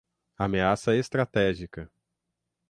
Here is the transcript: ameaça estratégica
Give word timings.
ameaça 0.39 0.95
estratégica 0.97 1.87